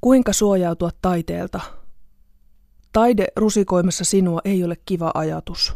Kuinka 0.00 0.32
suojautua 0.32 0.90
taiteelta? 1.02 1.60
Taide 2.92 3.26
rusikoimassa 3.36 4.04
sinua 4.04 4.40
ei 4.44 4.64
ole 4.64 4.76
kiva 4.84 5.10
ajatus. 5.14 5.74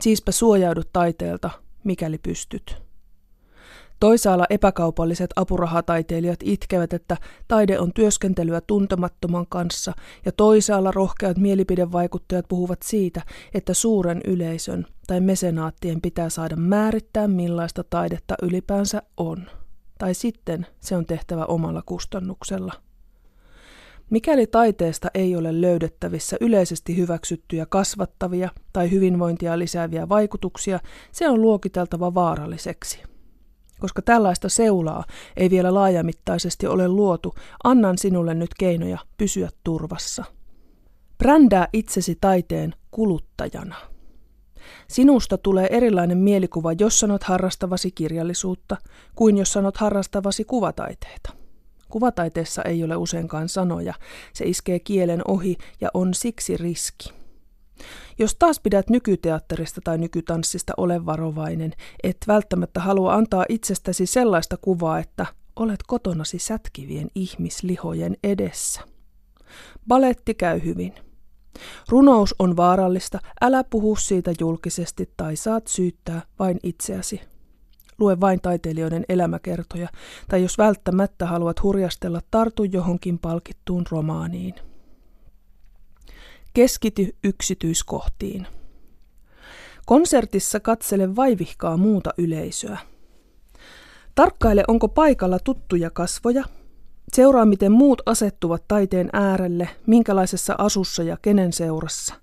Siispä 0.00 0.32
suojaudu 0.32 0.82
taiteelta, 0.92 1.50
mikäli 1.84 2.18
pystyt. 2.18 2.82
Toisaalla 4.00 4.44
epäkaupalliset 4.50 5.30
apurahataiteilijat 5.36 6.40
itkevät, 6.42 6.92
että 6.92 7.16
taide 7.48 7.78
on 7.78 7.92
työskentelyä 7.92 8.60
tuntemattoman 8.60 9.46
kanssa, 9.48 9.92
ja 10.24 10.32
toisaalla 10.32 10.90
rohkeat 10.90 11.38
mielipidevaikuttajat 11.38 12.48
puhuvat 12.48 12.82
siitä, 12.82 13.22
että 13.54 13.74
suuren 13.74 14.20
yleisön 14.26 14.86
tai 15.06 15.20
mesenaattien 15.20 16.00
pitää 16.00 16.28
saada 16.28 16.56
määrittää, 16.56 17.28
millaista 17.28 17.84
taidetta 17.84 18.34
ylipäänsä 18.42 19.02
on. 19.16 19.50
Tai 19.98 20.14
sitten 20.14 20.66
se 20.80 20.96
on 20.96 21.06
tehtävä 21.06 21.44
omalla 21.44 21.82
kustannuksella. 21.86 22.85
Mikäli 24.10 24.46
taiteesta 24.46 25.08
ei 25.14 25.36
ole 25.36 25.60
löydettävissä 25.60 26.36
yleisesti 26.40 26.96
hyväksyttyjä 26.96 27.66
kasvattavia 27.66 28.50
tai 28.72 28.90
hyvinvointia 28.90 29.58
lisääviä 29.58 30.08
vaikutuksia, 30.08 30.80
se 31.12 31.28
on 31.28 31.42
luokiteltava 31.42 32.14
vaaralliseksi. 32.14 33.02
Koska 33.78 34.02
tällaista 34.02 34.48
seulaa 34.48 35.04
ei 35.36 35.50
vielä 35.50 35.74
laajamittaisesti 35.74 36.66
ole 36.66 36.88
luotu, 36.88 37.34
annan 37.64 37.98
sinulle 37.98 38.34
nyt 38.34 38.50
keinoja 38.58 38.98
pysyä 39.18 39.48
turvassa. 39.64 40.24
Brändää 41.18 41.68
itsesi 41.72 42.18
taiteen 42.20 42.74
kuluttajana. 42.90 43.76
Sinusta 44.88 45.38
tulee 45.38 45.68
erilainen 45.70 46.18
mielikuva, 46.18 46.72
jos 46.72 47.00
sanot 47.00 47.22
harrastavasi 47.22 47.90
kirjallisuutta, 47.90 48.76
kuin 49.14 49.36
jos 49.36 49.52
sanot 49.52 49.76
harrastavasi 49.76 50.44
kuvataiteita. 50.44 51.35
Kuvataiteessa 51.90 52.62
ei 52.62 52.84
ole 52.84 52.96
useinkaan 52.96 53.48
sanoja, 53.48 53.94
se 54.32 54.44
iskee 54.44 54.78
kielen 54.78 55.22
ohi 55.28 55.56
ja 55.80 55.88
on 55.94 56.14
siksi 56.14 56.56
riski. 56.56 57.10
Jos 58.18 58.36
taas 58.38 58.60
pidät 58.60 58.90
nykyteatterista 58.90 59.80
tai 59.84 59.98
nykytanssista, 59.98 60.72
ole 60.76 61.06
varovainen, 61.06 61.72
et 62.02 62.16
välttämättä 62.26 62.80
halua 62.80 63.14
antaa 63.14 63.44
itsestäsi 63.48 64.06
sellaista 64.06 64.56
kuvaa, 64.56 64.98
että 64.98 65.26
olet 65.56 65.80
kotonasi 65.86 66.38
sätkivien 66.38 67.08
ihmislihojen 67.14 68.16
edessä. 68.24 68.80
Baletti 69.88 70.34
käy 70.34 70.60
hyvin. 70.64 70.94
Runous 71.88 72.34
on 72.38 72.56
vaarallista, 72.56 73.18
älä 73.40 73.64
puhu 73.64 73.96
siitä 73.96 74.32
julkisesti 74.40 75.10
tai 75.16 75.36
saat 75.36 75.66
syyttää 75.66 76.22
vain 76.38 76.58
itseäsi. 76.62 77.20
Lue 77.98 78.20
vain 78.20 78.40
taiteilijoiden 78.40 79.04
elämäkertoja, 79.08 79.88
tai 80.28 80.42
jos 80.42 80.58
välttämättä 80.58 81.26
haluat 81.26 81.62
hurjastella, 81.62 82.20
tartu 82.30 82.64
johonkin 82.64 83.18
palkittuun 83.18 83.84
romaaniin. 83.90 84.54
Keskity 86.54 87.16
yksityiskohtiin. 87.24 88.46
Konsertissa 89.86 90.60
katsele 90.60 91.16
vaivihkaa 91.16 91.76
muuta 91.76 92.10
yleisöä. 92.18 92.78
Tarkkaile, 94.14 94.64
onko 94.68 94.88
paikalla 94.88 95.38
tuttuja 95.38 95.90
kasvoja. 95.90 96.44
Seuraa, 97.14 97.44
miten 97.44 97.72
muut 97.72 98.02
asettuvat 98.06 98.68
taiteen 98.68 99.10
äärelle, 99.12 99.68
minkälaisessa 99.86 100.54
asussa 100.58 101.02
ja 101.02 101.16
kenen 101.22 101.52
seurassa. 101.52 102.14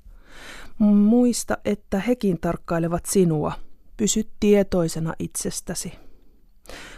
Muista, 0.79 1.57
että 1.65 1.99
hekin 1.99 2.39
tarkkailevat 2.39 3.05
sinua. 3.05 3.53
Pysy 3.97 4.23
tietoisena 4.39 5.13
itsestäsi. 5.19 5.93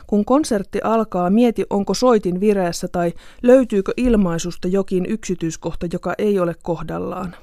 Kun 0.08 0.26
konsertti 0.26 0.80
alkaa, 0.84 1.30
mieti 1.30 1.64
onko 1.70 1.94
soitin 1.94 2.40
vireessä 2.40 2.88
tai 2.88 3.14
löytyykö 3.44 3.92
ilmaisusta 3.98 4.68
jokin 4.68 5.06
yksityiskohta, 5.06 5.88
joka 5.94 6.14
ei 6.18 6.40
ole 6.40 6.56
kohdallaan. 6.64 7.36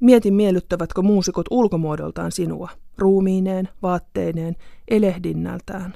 Mieti 0.00 0.30
miellyttävätkö 0.30 1.02
muusikot 1.02 1.46
ulkomuodoltaan 1.50 2.32
sinua, 2.32 2.68
ruumiineen, 2.98 3.68
vaatteineen, 3.82 4.56
elehdinnältään. 4.88 5.94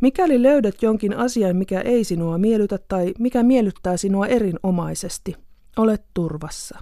Mikäli 0.00 0.42
löydät 0.42 0.82
jonkin 0.82 1.16
asian, 1.16 1.56
mikä 1.56 1.80
ei 1.80 2.04
sinua 2.04 2.38
miellytä 2.38 2.78
tai 2.88 3.14
mikä 3.18 3.42
miellyttää 3.42 3.96
sinua 3.96 4.26
erinomaisesti, 4.26 5.34
olet 5.76 6.02
turvassa. 6.14 6.78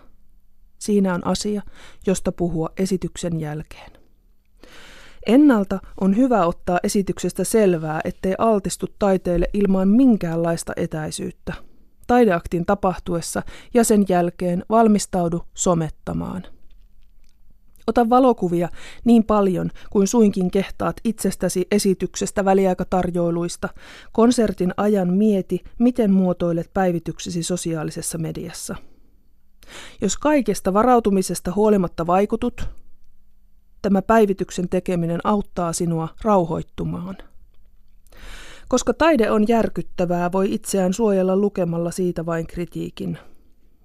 Siinä 0.78 1.14
on 1.14 1.26
asia, 1.26 1.62
josta 2.06 2.32
puhua 2.32 2.68
esityksen 2.76 3.40
jälkeen. 3.40 3.97
Ennalta 5.28 5.78
on 6.00 6.16
hyvä 6.16 6.46
ottaa 6.46 6.80
esityksestä 6.82 7.44
selvää, 7.44 8.00
ettei 8.04 8.34
altistu 8.38 8.86
taiteelle 8.98 9.46
ilman 9.52 9.88
minkäänlaista 9.88 10.72
etäisyyttä. 10.76 11.54
Taideaktin 12.06 12.66
tapahtuessa 12.66 13.42
ja 13.74 13.84
sen 13.84 14.04
jälkeen 14.08 14.64
valmistaudu 14.68 15.42
somettamaan. 15.54 16.42
Ota 17.86 18.10
valokuvia 18.10 18.68
niin 19.04 19.24
paljon 19.24 19.70
kuin 19.90 20.06
suinkin 20.06 20.50
kehtaat 20.50 20.96
itsestäsi 21.04 21.66
esityksestä 21.70 22.44
väliaikatarjoiluista. 22.44 23.68
Konsertin 24.12 24.74
ajan 24.76 25.12
mieti, 25.12 25.64
miten 25.78 26.12
muotoilet 26.12 26.70
päivityksesi 26.74 27.42
sosiaalisessa 27.42 28.18
mediassa. 28.18 28.76
Jos 30.00 30.16
kaikesta 30.16 30.72
varautumisesta 30.74 31.52
huolimatta 31.56 32.06
vaikutut, 32.06 32.68
Tämä 33.82 34.02
päivityksen 34.02 34.68
tekeminen 34.68 35.20
auttaa 35.24 35.72
sinua 35.72 36.08
rauhoittumaan. 36.22 37.16
Koska 38.68 38.94
taide 38.94 39.30
on 39.30 39.48
järkyttävää, 39.48 40.32
voi 40.32 40.54
itseään 40.54 40.92
suojella 40.92 41.36
lukemalla 41.36 41.90
siitä 41.90 42.26
vain 42.26 42.46
kritiikin. 42.46 43.18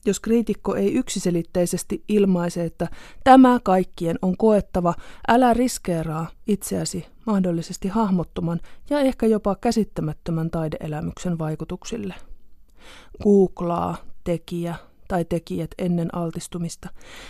Jos 0.05 0.19
kriitikko 0.19 0.75
ei 0.75 0.93
yksiselitteisesti 0.93 2.03
ilmaise, 2.07 2.63
että 2.63 2.87
tämä 3.23 3.59
kaikkien 3.63 4.19
on 4.21 4.37
koettava, 4.37 4.93
älä 5.27 5.53
riskeeraa 5.53 6.27
itseäsi 6.47 7.05
mahdollisesti 7.25 7.87
hahmottoman 7.87 8.59
ja 8.89 8.99
ehkä 8.99 9.25
jopa 9.25 9.55
käsittämättömän 9.55 10.49
taideelämyksen 10.49 11.39
vaikutuksille. 11.39 12.15
Googlaa 13.23 13.97
tekijä 14.23 14.75
tai 15.07 15.25
tekijät 15.25 15.71
ennen 15.77 16.15
altistumista. 16.15 16.89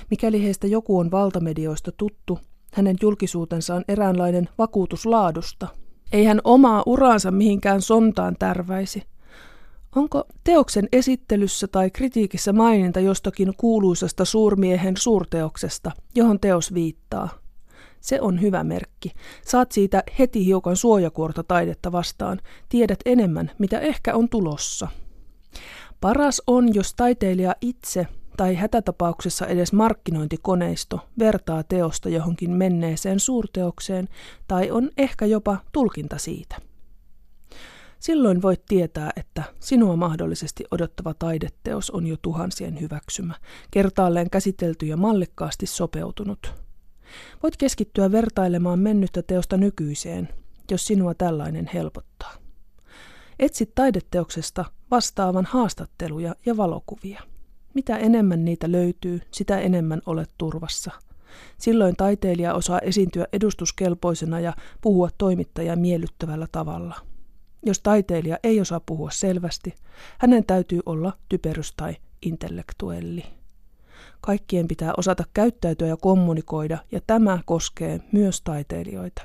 Mikäli 0.09 0.44
heistä 0.44 0.68
joku 0.68 1.00
on 1.00 1.12
valtamedioista 1.12 1.91
tuttu, 1.91 2.40
hänen 2.73 2.95
julkisuutensa 3.01 3.75
on 3.75 3.84
eräänlainen 3.88 4.50
vakuutus 4.57 5.06
laadusta. 5.06 5.67
Ei 6.11 6.25
hän 6.25 6.41
omaa 6.44 6.84
uraansa 6.85 7.31
mihinkään 7.31 7.81
sontaan 7.81 8.35
tärväisi. 8.39 9.03
Onko 9.95 10.23
teoksen 10.44 10.88
esittelyssä 10.91 11.67
tai 11.67 11.91
kritiikissä 11.91 12.53
maininta 12.53 13.00
jostakin 13.00 13.53
kuuluisasta 13.57 14.25
suurmiehen 14.25 14.97
suurteoksesta, 14.97 15.91
johon 16.16 16.39
teos 16.39 16.73
viittaa? 16.73 17.29
Se 18.01 18.22
on 18.22 18.41
hyvä 18.41 18.63
merkki. 18.63 19.11
Saat 19.45 19.72
siitä 19.72 20.03
heti 20.19 20.45
hiukan 20.45 20.75
suojakuorta 20.75 21.44
taidetta 21.44 21.91
vastaan. 21.91 22.40
Tiedät 22.69 23.00
enemmän, 23.05 23.51
mitä 23.57 23.79
ehkä 23.79 24.16
on 24.16 24.29
tulossa. 24.29 24.88
Paras 26.01 26.41
on, 26.47 26.75
jos 26.75 26.94
taiteilija 26.94 27.55
itse 27.61 28.07
tai 28.38 28.55
hätätapauksessa 28.55 29.47
edes 29.47 29.73
markkinointikoneisto 29.73 30.99
vertaa 31.19 31.63
teosta 31.63 32.09
johonkin 32.09 32.51
menneeseen 32.51 33.19
suurteokseen 33.19 34.07
tai 34.47 34.71
on 34.71 34.89
ehkä 34.97 35.25
jopa 35.25 35.57
tulkinta 35.71 36.17
siitä. 36.17 36.55
Silloin 37.99 38.41
voit 38.41 38.66
tietää, 38.66 39.11
että 39.16 39.43
sinua 39.59 39.95
mahdollisesti 39.95 40.63
odottava 40.72 41.13
taideteos 41.13 41.91
on 41.91 42.07
jo 42.07 42.17
tuhansien 42.22 42.79
hyväksymä, 42.81 43.33
kertaalleen 43.72 44.29
käsitelty 44.29 44.85
ja 44.85 44.97
mallikkaasti 44.97 45.66
sopeutunut. 45.66 46.53
Voit 47.43 47.57
keskittyä 47.57 48.11
vertailemaan 48.11 48.79
mennyttä 48.79 49.22
teosta 49.22 49.57
nykyiseen, 49.57 50.29
jos 50.72 50.88
sinua 50.88 51.13
tällainen 51.13 51.69
helpottaa. 51.73 52.33
Etsit 53.39 53.75
taideteoksesta 53.75 54.66
vastaavan 54.91 55.45
haastatteluja 55.45 56.35
ja 56.45 56.57
valokuvia. 56.57 57.33
Mitä 57.73 57.97
enemmän 57.97 58.46
niitä 58.46 58.72
löytyy, 58.72 59.22
sitä 59.31 59.59
enemmän 59.59 60.02
olet 60.05 60.29
turvassa. 60.37 60.91
Silloin 61.58 61.96
taiteilija 61.96 62.53
osaa 62.53 62.79
esiintyä 62.79 63.28
edustuskelpoisena 63.34 64.40
ja 64.40 64.53
puhua 64.81 65.09
toimittajaa 65.17 65.75
miellyttävällä 65.75 66.47
tavalla. 66.52 66.96
Jos 67.66 67.79
taiteilija 67.79 68.37
ei 68.43 68.61
osaa 68.61 68.79
puhua 68.79 69.09
selvästi, 69.11 69.73
hänen 70.17 70.46
täytyy 70.46 70.79
olla 70.85 71.14
typerys 71.29 71.73
tai 71.78 71.96
intellektuelli. 72.22 73.25
Kaikkien 74.22 74.67
pitää 74.67 74.93
osata 74.97 75.23
käyttäytyä 75.34 75.87
ja 75.87 75.97
kommunikoida, 75.97 76.78
ja 76.91 76.99
tämä 77.08 77.40
koskee 77.46 77.99
myös 78.11 78.41
taiteilijoita. 78.41 79.23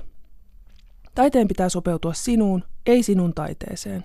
Taiteen 1.14 1.48
pitää 1.48 1.68
sopeutua 1.68 2.12
sinuun, 2.12 2.64
ei 2.86 3.02
sinun 3.02 3.34
taiteeseen. 3.34 4.04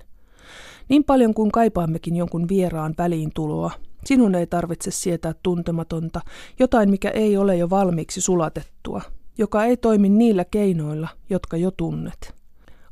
Niin 0.89 1.03
paljon 1.03 1.33
kuin 1.33 1.51
kaipaammekin 1.51 2.15
jonkun 2.15 2.47
vieraan 2.47 2.95
väliin 2.97 3.31
tuloa, 3.35 3.71
Sinun 4.05 4.35
ei 4.35 4.47
tarvitse 4.47 4.91
sietää 4.91 5.33
tuntematonta, 5.43 6.21
jotain 6.59 6.89
mikä 6.89 7.09
ei 7.09 7.37
ole 7.37 7.55
jo 7.55 7.69
valmiiksi 7.69 8.21
sulatettua, 8.21 9.01
joka 9.37 9.65
ei 9.65 9.77
toimi 9.77 10.09
niillä 10.09 10.45
keinoilla, 10.45 11.07
jotka 11.29 11.57
jo 11.57 11.71
tunnet. 11.71 12.33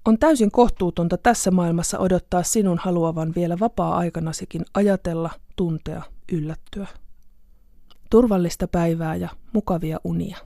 On 0.05 0.17
täysin 0.19 0.51
kohtuutonta 0.51 1.17
tässä 1.17 1.51
maailmassa 1.51 1.99
odottaa 1.99 2.43
sinun 2.43 2.77
haluavan 2.77 3.33
vielä 3.35 3.59
vapaa-aikanasikin 3.59 4.65
ajatella, 4.73 5.29
tuntea, 5.55 6.01
yllättyä. 6.31 6.87
Turvallista 8.09 8.67
päivää 8.67 9.15
ja 9.15 9.29
mukavia 9.53 9.99
unia. 10.03 10.37